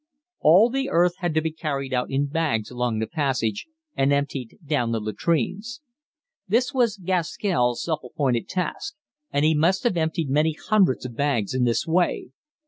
All 0.39 0.71
the 0.71 0.89
earth 0.89 1.13
had 1.19 1.35
to 1.35 1.41
be 1.43 1.51
carried 1.51 1.93
in 1.93 2.25
bags 2.25 2.71
along 2.71 2.97
the 2.97 3.05
passage 3.05 3.67
and 3.95 4.11
emptied 4.11 4.57
down 4.65 4.91
the 4.91 4.99
latrines. 4.99 5.79
This 6.47 6.73
was 6.73 6.97
Gaskell's 6.97 7.83
self 7.83 7.99
appointed 8.03 8.49
task, 8.49 8.95
and 9.31 9.45
he 9.45 9.53
must 9.53 9.83
have 9.83 9.97
emptied 9.97 10.31
many 10.31 10.53
hundreds 10.53 11.05
of 11.05 11.15
bags 11.15 11.53
in 11.53 11.65
this 11.65 11.85
way. 11.85 12.29